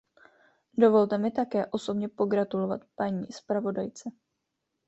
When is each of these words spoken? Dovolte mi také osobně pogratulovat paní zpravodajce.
Dovolte 0.77 1.17
mi 1.17 1.31
také 1.31 1.65
osobně 1.65 2.09
pogratulovat 2.09 2.81
paní 2.95 3.31
zpravodajce. 3.31 4.09